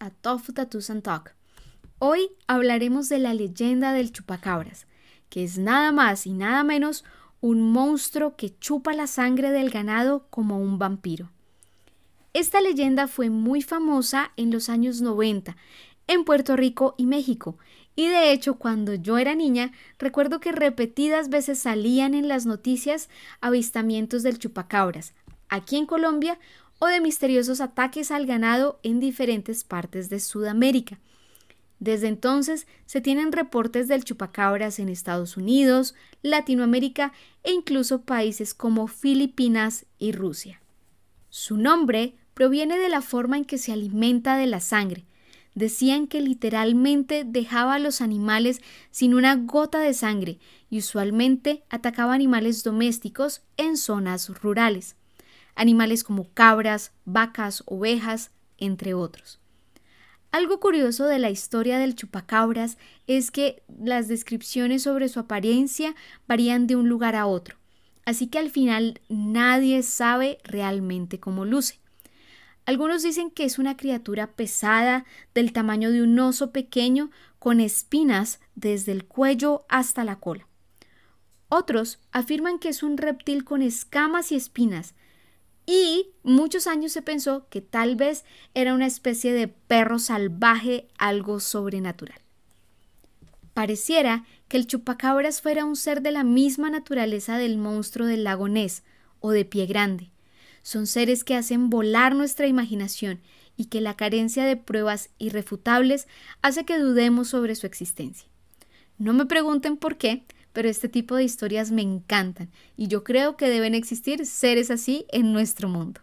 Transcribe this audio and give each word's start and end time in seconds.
a 0.00 0.08
Tofu 0.08 0.54
Tattoos 0.54 0.90
Talk. 1.02 1.34
Hoy 1.98 2.30
hablaremos 2.46 3.10
de 3.10 3.18
la 3.18 3.34
leyenda 3.34 3.92
del 3.92 4.10
chupacabras, 4.10 4.86
que 5.28 5.44
es 5.44 5.58
nada 5.58 5.92
más 5.92 6.26
y 6.26 6.32
nada 6.32 6.64
menos 6.64 7.04
un 7.42 7.72
monstruo 7.72 8.36
que 8.36 8.58
chupa 8.58 8.94
la 8.94 9.06
sangre 9.06 9.50
del 9.50 9.68
ganado 9.68 10.28
como 10.30 10.58
un 10.58 10.78
vampiro. 10.78 11.30
Esta 12.32 12.62
leyenda 12.62 13.06
fue 13.06 13.28
muy 13.28 13.60
famosa 13.60 14.32
en 14.38 14.50
los 14.50 14.70
años 14.70 15.02
90 15.02 15.58
en 16.06 16.24
Puerto 16.24 16.56
Rico 16.56 16.94
y 16.96 17.04
México, 17.04 17.58
y 17.94 18.08
de 18.08 18.32
hecho 18.32 18.54
cuando 18.54 18.94
yo 18.94 19.18
era 19.18 19.34
niña 19.34 19.72
recuerdo 19.98 20.40
que 20.40 20.52
repetidas 20.52 21.28
veces 21.28 21.58
salían 21.58 22.14
en 22.14 22.28
las 22.28 22.46
noticias 22.46 23.10
avistamientos 23.42 24.22
del 24.22 24.38
chupacabras, 24.38 25.12
aquí 25.50 25.76
en 25.76 25.84
Colombia 25.84 26.38
o 26.78 26.86
de 26.86 27.00
misteriosos 27.00 27.60
ataques 27.60 28.10
al 28.10 28.26
ganado 28.26 28.78
en 28.82 29.00
diferentes 29.00 29.64
partes 29.64 30.08
de 30.10 30.20
Sudamérica. 30.20 30.98
Desde 31.78 32.08
entonces 32.08 32.66
se 32.86 33.00
tienen 33.00 33.32
reportes 33.32 33.88
del 33.88 34.04
chupacabras 34.04 34.78
en 34.78 34.88
Estados 34.88 35.36
Unidos, 35.36 35.94
Latinoamérica 36.22 37.12
e 37.42 37.52
incluso 37.52 38.02
países 38.02 38.54
como 38.54 38.86
Filipinas 38.86 39.84
y 39.98 40.12
Rusia. 40.12 40.60
Su 41.28 41.58
nombre 41.58 42.14
proviene 42.34 42.78
de 42.78 42.88
la 42.88 43.02
forma 43.02 43.36
en 43.36 43.44
que 43.44 43.58
se 43.58 43.72
alimenta 43.72 44.36
de 44.36 44.46
la 44.46 44.60
sangre. 44.60 45.04
Decían 45.54 46.06
que 46.06 46.20
literalmente 46.20 47.24
dejaba 47.24 47.74
a 47.74 47.78
los 47.78 48.00
animales 48.00 48.60
sin 48.90 49.14
una 49.14 49.36
gota 49.36 49.78
de 49.80 49.94
sangre 49.94 50.38
y 50.68 50.78
usualmente 50.78 51.64
atacaba 51.70 52.14
animales 52.14 52.62
domésticos 52.62 53.42
en 53.56 53.76
zonas 53.76 54.28
rurales 54.28 54.96
animales 55.56 56.04
como 56.04 56.32
cabras, 56.32 56.92
vacas, 57.04 57.64
ovejas, 57.66 58.30
entre 58.58 58.94
otros. 58.94 59.40
Algo 60.30 60.60
curioso 60.60 61.06
de 61.06 61.18
la 61.18 61.30
historia 61.30 61.78
del 61.78 61.94
chupacabras 61.94 62.78
es 63.06 63.30
que 63.30 63.62
las 63.68 64.06
descripciones 64.06 64.82
sobre 64.82 65.08
su 65.08 65.18
apariencia 65.18 65.94
varían 66.28 66.66
de 66.66 66.76
un 66.76 66.88
lugar 66.88 67.16
a 67.16 67.26
otro, 67.26 67.56
así 68.04 68.26
que 68.26 68.38
al 68.38 68.50
final 68.50 69.00
nadie 69.08 69.82
sabe 69.82 70.38
realmente 70.44 71.18
cómo 71.18 71.44
luce. 71.44 71.80
Algunos 72.66 73.02
dicen 73.04 73.30
que 73.30 73.44
es 73.44 73.58
una 73.58 73.76
criatura 73.76 74.32
pesada 74.32 75.06
del 75.34 75.52
tamaño 75.52 75.90
de 75.90 76.02
un 76.02 76.18
oso 76.18 76.50
pequeño 76.50 77.10
con 77.38 77.60
espinas 77.60 78.40
desde 78.56 78.92
el 78.92 79.04
cuello 79.04 79.64
hasta 79.68 80.04
la 80.04 80.16
cola. 80.16 80.48
Otros 81.48 82.00
afirman 82.10 82.58
que 82.58 82.68
es 82.68 82.82
un 82.82 82.96
reptil 82.96 83.44
con 83.44 83.62
escamas 83.62 84.32
y 84.32 84.34
espinas, 84.34 84.94
y 85.66 86.10
muchos 86.22 86.68
años 86.68 86.92
se 86.92 87.02
pensó 87.02 87.46
que 87.50 87.60
tal 87.60 87.96
vez 87.96 88.24
era 88.54 88.72
una 88.72 88.86
especie 88.86 89.32
de 89.32 89.48
perro 89.48 89.98
salvaje, 89.98 90.86
algo 90.96 91.40
sobrenatural. 91.40 92.20
Pareciera 93.52 94.24
que 94.48 94.56
el 94.58 94.66
chupacabras 94.66 95.40
fuera 95.40 95.64
un 95.64 95.76
ser 95.76 96.02
de 96.02 96.12
la 96.12 96.22
misma 96.22 96.70
naturaleza 96.70 97.36
del 97.36 97.58
monstruo 97.58 98.06
del 98.06 98.22
lago 98.22 98.48
Ness 98.48 98.84
o 99.20 99.30
de 99.30 99.44
pie 99.44 99.66
grande. 99.66 100.10
Son 100.62 100.86
seres 100.86 101.24
que 101.24 101.34
hacen 101.34 101.68
volar 101.68 102.14
nuestra 102.14 102.46
imaginación 102.46 103.20
y 103.56 103.66
que 103.66 103.80
la 103.80 103.96
carencia 103.96 104.44
de 104.44 104.56
pruebas 104.56 105.10
irrefutables 105.18 106.06
hace 106.42 106.64
que 106.64 106.78
dudemos 106.78 107.28
sobre 107.28 107.54
su 107.54 107.66
existencia. 107.66 108.28
No 108.98 109.14
me 109.14 109.26
pregunten 109.26 109.76
por 109.76 109.96
qué, 109.96 110.24
pero 110.56 110.70
este 110.70 110.88
tipo 110.88 111.16
de 111.16 111.22
historias 111.22 111.70
me 111.70 111.82
encantan 111.82 112.50
y 112.78 112.88
yo 112.88 113.04
creo 113.04 113.36
que 113.36 113.50
deben 113.50 113.74
existir 113.74 114.24
seres 114.24 114.70
así 114.70 115.04
en 115.10 115.34
nuestro 115.34 115.68
mundo. 115.68 116.00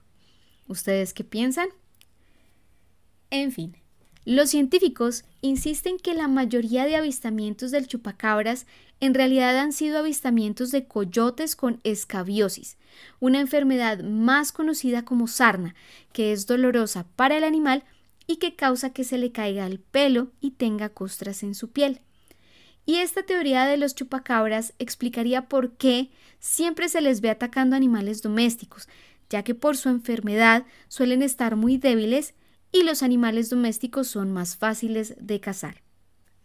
¿Ustedes 0.67 1.15
qué 1.15 1.23
piensan? 1.23 1.69
En 3.31 3.51
fin, 3.51 3.75
los 4.25 4.51
científicos 4.51 5.25
insisten 5.41 5.97
que 5.97 6.13
la 6.13 6.27
mayoría 6.27 6.85
de 6.85 6.95
avistamientos 6.95 7.71
del 7.71 7.87
chupacabras 7.87 8.67
en 8.99 9.15
realidad 9.15 9.57
han 9.57 9.73
sido 9.73 9.97
avistamientos 9.97 10.69
de 10.69 10.85
coyotes 10.85 11.55
con 11.55 11.79
escabiosis, 11.83 12.77
una 13.19 13.39
enfermedad 13.39 14.03
más 14.03 14.51
conocida 14.51 15.03
como 15.03 15.25
sarna, 15.25 15.73
que 16.11 16.31
es 16.31 16.45
dolorosa 16.45 17.07
para 17.15 17.37
el 17.37 17.43
animal 17.43 17.85
y 18.27 18.35
que 18.35 18.55
causa 18.55 18.93
que 18.93 19.03
se 19.03 19.17
le 19.17 19.31
caiga 19.31 19.65
el 19.65 19.79
pelo 19.79 20.27
y 20.41 20.51
tenga 20.51 20.89
costras 20.89 21.41
en 21.41 21.55
su 21.55 21.71
piel. 21.71 22.01
Y 22.85 22.95
esta 22.95 23.23
teoría 23.23 23.65
de 23.65 23.77
los 23.77 23.95
chupacabras 23.95 24.73
explicaría 24.77 25.47
por 25.47 25.77
qué 25.77 26.11
siempre 26.39 26.89
se 26.89 27.01
les 27.01 27.21
ve 27.21 27.29
atacando 27.29 27.75
animales 27.75 28.21
domésticos, 28.21 28.89
ya 29.29 29.43
que 29.43 29.55
por 29.55 29.77
su 29.77 29.89
enfermedad 29.89 30.65
suelen 30.89 31.21
estar 31.21 31.55
muy 31.55 31.77
débiles 31.77 32.33
y 32.71 32.83
los 32.83 33.03
animales 33.03 33.49
domésticos 33.49 34.07
son 34.07 34.33
más 34.33 34.57
fáciles 34.57 35.15
de 35.19 35.39
cazar. 35.39 35.83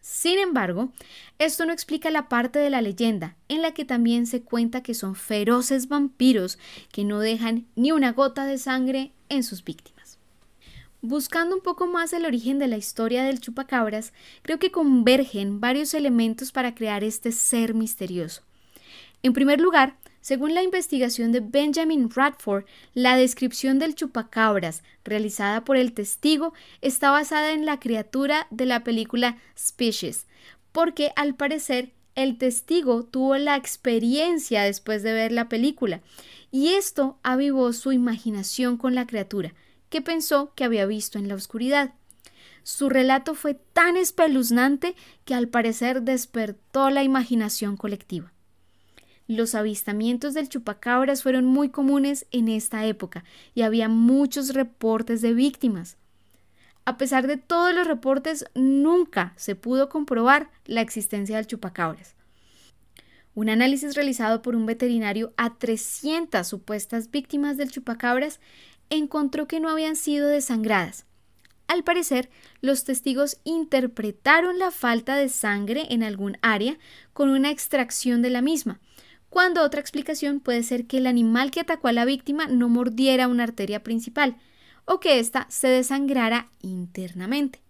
Sin 0.00 0.38
embargo, 0.38 0.92
esto 1.38 1.66
no 1.66 1.72
explica 1.72 2.10
la 2.10 2.28
parte 2.28 2.58
de 2.58 2.70
la 2.70 2.80
leyenda 2.80 3.36
en 3.48 3.60
la 3.60 3.72
que 3.72 3.84
también 3.84 4.26
se 4.26 4.42
cuenta 4.42 4.82
que 4.82 4.94
son 4.94 5.14
feroces 5.16 5.88
vampiros 5.88 6.58
que 6.92 7.04
no 7.04 7.18
dejan 7.18 7.66
ni 7.74 7.92
una 7.92 8.12
gota 8.12 8.46
de 8.46 8.58
sangre 8.58 9.12
en 9.28 9.42
sus 9.42 9.64
víctimas. 9.64 9.97
Buscando 11.00 11.54
un 11.54 11.62
poco 11.62 11.86
más 11.86 12.12
el 12.12 12.26
origen 12.26 12.58
de 12.58 12.66
la 12.66 12.76
historia 12.76 13.22
del 13.22 13.40
chupacabras, 13.40 14.12
creo 14.42 14.58
que 14.58 14.72
convergen 14.72 15.60
varios 15.60 15.94
elementos 15.94 16.50
para 16.50 16.74
crear 16.74 17.04
este 17.04 17.30
ser 17.30 17.72
misterioso. 17.72 18.42
En 19.22 19.32
primer 19.32 19.60
lugar, 19.60 19.96
según 20.20 20.54
la 20.54 20.64
investigación 20.64 21.30
de 21.30 21.38
Benjamin 21.38 22.10
Radford, 22.10 22.64
la 22.94 23.16
descripción 23.16 23.78
del 23.78 23.94
chupacabras 23.94 24.82
realizada 25.04 25.64
por 25.64 25.76
el 25.76 25.92
testigo 25.92 26.52
está 26.82 27.12
basada 27.12 27.52
en 27.52 27.64
la 27.64 27.78
criatura 27.78 28.48
de 28.50 28.66
la 28.66 28.82
película 28.82 29.38
Species, 29.56 30.26
porque 30.72 31.12
al 31.14 31.36
parecer 31.36 31.92
el 32.16 32.38
testigo 32.38 33.04
tuvo 33.04 33.36
la 33.38 33.54
experiencia 33.54 34.64
después 34.64 35.04
de 35.04 35.12
ver 35.12 35.30
la 35.30 35.48
película 35.48 36.00
y 36.50 36.70
esto 36.70 37.18
avivó 37.22 37.72
su 37.72 37.92
imaginación 37.92 38.76
con 38.76 38.96
la 38.96 39.06
criatura 39.06 39.54
que 39.88 40.02
pensó 40.02 40.52
que 40.54 40.64
había 40.64 40.86
visto 40.86 41.18
en 41.18 41.28
la 41.28 41.34
oscuridad. 41.34 41.94
Su 42.62 42.88
relato 42.88 43.34
fue 43.34 43.54
tan 43.54 43.96
espeluznante 43.96 44.94
que 45.24 45.34
al 45.34 45.48
parecer 45.48 46.02
despertó 46.02 46.90
la 46.90 47.02
imaginación 47.02 47.76
colectiva. 47.76 48.32
Los 49.26 49.54
avistamientos 49.54 50.32
del 50.32 50.48
chupacabras 50.48 51.22
fueron 51.22 51.44
muy 51.44 51.68
comunes 51.68 52.26
en 52.30 52.48
esta 52.48 52.86
época 52.86 53.24
y 53.54 53.62
había 53.62 53.88
muchos 53.88 54.54
reportes 54.54 55.20
de 55.20 55.34
víctimas. 55.34 55.98
A 56.86 56.96
pesar 56.96 57.26
de 57.26 57.36
todos 57.36 57.74
los 57.74 57.86
reportes, 57.86 58.46
nunca 58.54 59.34
se 59.36 59.54
pudo 59.54 59.90
comprobar 59.90 60.50
la 60.64 60.80
existencia 60.80 61.36
del 61.36 61.46
chupacabras. 61.46 62.14
Un 63.34 63.50
análisis 63.50 63.94
realizado 63.94 64.40
por 64.40 64.56
un 64.56 64.64
veterinario 64.64 65.34
a 65.36 65.58
300 65.58 66.46
supuestas 66.46 67.10
víctimas 67.10 67.58
del 67.58 67.70
chupacabras 67.70 68.40
encontró 68.90 69.48
que 69.48 69.60
no 69.60 69.68
habían 69.68 69.96
sido 69.96 70.28
desangradas. 70.28 71.06
Al 71.66 71.84
parecer, 71.84 72.30
los 72.62 72.84
testigos 72.84 73.38
interpretaron 73.44 74.58
la 74.58 74.70
falta 74.70 75.16
de 75.16 75.28
sangre 75.28 75.86
en 75.90 76.02
algún 76.02 76.38
área 76.40 76.78
con 77.12 77.28
una 77.28 77.50
extracción 77.50 78.22
de 78.22 78.30
la 78.30 78.40
misma, 78.40 78.80
cuando 79.28 79.62
otra 79.62 79.80
explicación 79.80 80.40
puede 80.40 80.62
ser 80.62 80.86
que 80.86 80.98
el 80.98 81.06
animal 81.06 81.50
que 81.50 81.60
atacó 81.60 81.88
a 81.88 81.92
la 81.92 82.06
víctima 82.06 82.46
no 82.46 82.68
mordiera 82.70 83.28
una 83.28 83.44
arteria 83.44 83.82
principal 83.82 84.36
o 84.86 85.00
que 85.00 85.18
ésta 85.18 85.46
se 85.50 85.68
desangrara 85.68 86.50
internamente. 86.62 87.60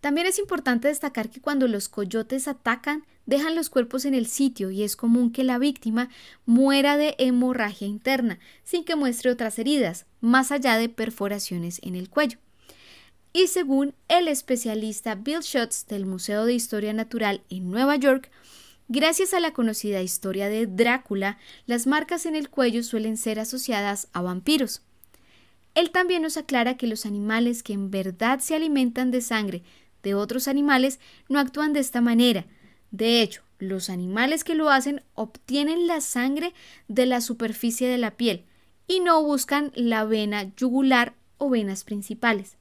También 0.00 0.26
es 0.26 0.38
importante 0.38 0.88
destacar 0.88 1.28
que 1.28 1.40
cuando 1.40 1.68
los 1.68 1.88
coyotes 1.88 2.48
atacan, 2.48 3.04
dejan 3.26 3.54
los 3.54 3.68
cuerpos 3.68 4.06
en 4.06 4.14
el 4.14 4.26
sitio 4.26 4.70
y 4.70 4.82
es 4.82 4.96
común 4.96 5.30
que 5.30 5.44
la 5.44 5.58
víctima 5.58 6.08
muera 6.46 6.96
de 6.96 7.14
hemorragia 7.18 7.86
interna, 7.86 8.38
sin 8.64 8.84
que 8.84 8.96
muestre 8.96 9.30
otras 9.30 9.58
heridas, 9.58 10.06
más 10.20 10.52
allá 10.52 10.78
de 10.78 10.88
perforaciones 10.88 11.80
en 11.82 11.96
el 11.96 12.08
cuello. 12.08 12.38
Y 13.32 13.46
según 13.46 13.94
el 14.08 14.26
especialista 14.26 15.14
Bill 15.14 15.42
Schutz 15.42 15.86
del 15.86 16.06
Museo 16.06 16.46
de 16.46 16.54
Historia 16.54 16.92
Natural 16.92 17.42
en 17.48 17.70
Nueva 17.70 17.96
York, 17.96 18.30
gracias 18.88 19.34
a 19.34 19.40
la 19.40 19.52
conocida 19.52 20.02
historia 20.02 20.48
de 20.48 20.66
Drácula, 20.66 21.38
las 21.66 21.86
marcas 21.86 22.26
en 22.26 22.34
el 22.34 22.48
cuello 22.48 22.82
suelen 22.82 23.16
ser 23.16 23.38
asociadas 23.38 24.08
a 24.12 24.22
vampiros. 24.22 24.82
Él 25.74 25.90
también 25.90 26.22
nos 26.22 26.36
aclara 26.36 26.76
que 26.76 26.88
los 26.88 27.06
animales 27.06 27.62
que 27.62 27.72
en 27.72 27.92
verdad 27.92 28.40
se 28.40 28.56
alimentan 28.56 29.12
de 29.12 29.20
sangre 29.20 29.62
de 30.02 30.14
otros 30.14 30.48
animales 30.48 31.00
no 31.28 31.38
actúan 31.38 31.72
de 31.72 31.80
esta 31.80 32.00
manera. 32.00 32.46
De 32.90 33.22
hecho, 33.22 33.42
los 33.58 33.90
animales 33.90 34.44
que 34.44 34.54
lo 34.54 34.70
hacen 34.70 35.02
obtienen 35.14 35.86
la 35.86 36.00
sangre 36.00 36.54
de 36.88 37.06
la 37.06 37.20
superficie 37.20 37.88
de 37.88 37.98
la 37.98 38.16
piel 38.16 38.44
y 38.86 39.00
no 39.00 39.22
buscan 39.22 39.70
la 39.74 40.04
vena 40.04 40.52
yugular 40.56 41.14
o 41.38 41.50
venas 41.50 41.84
principales. 41.84 42.56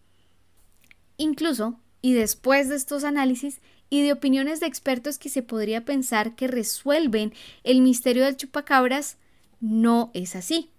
Incluso, 1.17 1.79
y 2.01 2.13
después 2.13 2.69
de 2.69 2.75
estos 2.75 3.03
análisis 3.03 3.61
y 3.89 4.03
de 4.03 4.13
opiniones 4.13 4.59
de 4.59 4.67
expertos 4.67 5.17
que 5.17 5.29
se 5.29 5.41
podría 5.41 5.85
pensar 5.85 6.35
que 6.35 6.47
resuelven 6.47 7.33
el 7.63 7.81
misterio 7.81 8.25
del 8.25 8.37
chupacabras, 8.37 9.17
no 9.59 10.11
es 10.13 10.35
así. 10.35 10.69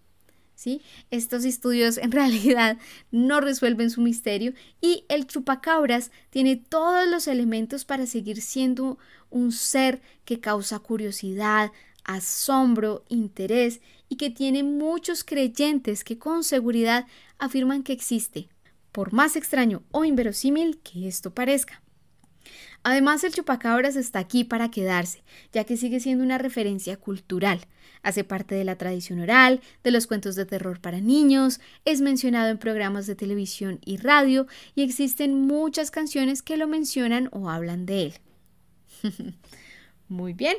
Estos 1.11 1.45
estudios 1.45 1.99
en 1.99 2.13
realidad 2.21 2.79
no 3.11 3.41
resuelven 3.41 3.91
su 3.91 4.01
misterio 4.01 4.53
y 4.81 5.05
el 5.09 5.27
chupacabras 5.27 6.11
tiene 6.31 6.57
todos 6.57 7.09
los 7.09 7.27
elementos 7.29 7.85
para 7.85 8.07
seguir 8.07 8.43
siendo 8.43 8.99
un 9.31 9.53
ser 9.53 10.03
que 10.25 10.41
causa 10.41 10.79
curiosidad, 10.79 11.73
asombro, 12.05 13.05
interés 13.09 13.81
y 14.09 14.17
que 14.17 14.31
tiene 14.31 14.63
muchos 14.63 15.25
creyentes 15.25 16.05
que 16.05 16.19
con 16.19 16.45
seguridad 16.45 17.07
afirman 17.39 17.83
que 17.83 17.93
existe, 17.93 18.49
por 18.93 19.13
más 19.13 19.37
extraño 19.37 19.83
o 19.93 20.05
inverosímil 20.05 20.79
que 20.79 21.09
esto 21.09 21.33
parezca. 21.33 21.83
Además, 22.83 23.25
el 23.25 23.35
chupacabras 23.35 23.97
está 23.97 24.21
aquí 24.21 24.45
para 24.45 24.71
quedarse, 24.71 25.23
ya 25.53 25.65
que 25.65 25.77
sigue 25.77 26.01
siendo 26.01 26.25
una 26.25 26.39
referencia 26.39 26.97
cultural. 26.97 27.67
Hace 28.03 28.25
parte 28.25 28.55
de 28.55 28.65
la 28.65 28.77
tradición 28.77 29.21
oral, 29.21 29.61
de 29.85 29.91
los 29.91 30.07
cuentos 30.07 30.35
de 30.35 30.47
terror 30.47 30.81
para 30.81 31.01
niños, 31.01 31.61
es 31.85 32.01
mencionado 32.01 32.49
en 32.49 32.59
programas 32.59 33.07
de 33.07 33.15
televisión 33.15 33.79
y 33.85 33.99
radio 33.99 34.47
y 34.75 34.83
existen 34.83 35.35
muchas 35.35 35.91
canciones 35.91 36.41
que 36.43 36.57
lo 36.57 36.67
mencionan 36.67 37.29
o 37.33 37.51
hablan 37.51 37.85
de 37.85 38.03
él. 38.03 38.15
Muy 40.09 40.33
bien, 40.33 40.57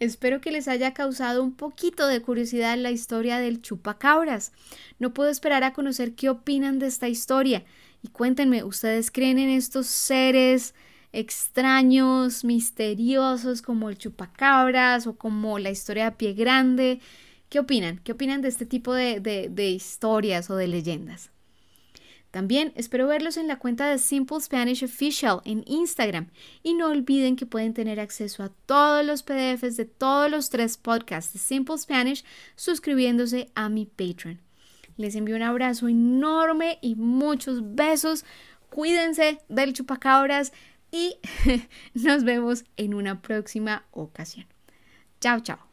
Espero 0.00 0.40
que 0.40 0.50
les 0.50 0.66
haya 0.66 0.92
causado 0.92 1.42
un 1.42 1.54
poquito 1.54 2.08
de 2.08 2.20
curiosidad 2.20 2.76
la 2.76 2.90
historia 2.90 3.38
del 3.38 3.62
chupacabras. 3.62 4.52
No 4.98 5.14
puedo 5.14 5.30
esperar 5.30 5.62
a 5.62 5.72
conocer 5.72 6.14
qué 6.14 6.28
opinan 6.28 6.80
de 6.80 6.88
esta 6.88 7.08
historia. 7.08 7.64
Y 8.02 8.08
cuéntenme, 8.08 8.64
¿ustedes 8.64 9.12
creen 9.12 9.38
en 9.38 9.50
estos 9.50 9.86
seres 9.86 10.74
extraños, 11.14 12.44
misteriosos 12.44 13.62
como 13.62 13.88
el 13.88 13.98
chupacabras 13.98 15.06
o 15.06 15.16
como 15.16 15.58
la 15.58 15.70
historia 15.70 16.06
de 16.06 16.16
pie 16.16 16.32
grande? 16.34 17.00
¿Qué 17.48 17.60
opinan? 17.60 18.00
¿Qué 18.02 18.12
opinan 18.12 18.42
de 18.42 18.48
este 18.48 18.66
tipo 18.66 18.92
de, 18.92 19.20
de 19.20 19.70
historias 19.70 20.50
o 20.50 20.56
de 20.56 20.68
leyendas? 20.68 21.30
También 22.34 22.72
espero 22.74 23.06
verlos 23.06 23.36
en 23.36 23.46
la 23.46 23.60
cuenta 23.60 23.88
de 23.88 23.96
Simple 23.96 24.40
Spanish 24.40 24.82
Official 24.82 25.40
en 25.44 25.62
Instagram 25.68 26.30
y 26.64 26.74
no 26.74 26.88
olviden 26.88 27.36
que 27.36 27.46
pueden 27.46 27.74
tener 27.74 28.00
acceso 28.00 28.42
a 28.42 28.48
todos 28.66 29.06
los 29.06 29.22
PDFs 29.22 29.76
de 29.76 29.84
todos 29.84 30.28
los 30.28 30.50
tres 30.50 30.76
podcasts 30.76 31.32
de 31.32 31.38
Simple 31.38 31.78
Spanish 31.78 32.24
suscribiéndose 32.56 33.52
a 33.54 33.68
mi 33.68 33.86
Patreon. 33.86 34.40
Les 34.96 35.14
envío 35.14 35.36
un 35.36 35.42
abrazo 35.42 35.86
enorme 35.86 36.80
y 36.82 36.96
muchos 36.96 37.76
besos. 37.76 38.24
Cuídense 38.68 39.38
del 39.48 39.72
chupacabras 39.72 40.52
y 40.94 41.18
nos 41.94 42.22
vemos 42.22 42.64
en 42.76 42.94
una 42.94 43.20
próxima 43.20 43.84
ocasión. 43.90 44.46
Chao, 45.20 45.40
chao. 45.40 45.63